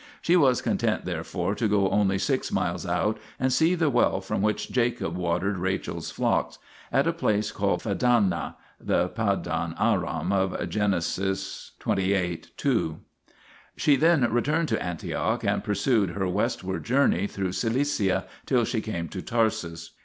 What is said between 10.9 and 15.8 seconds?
xxviii. 2). She then returned to Antioch and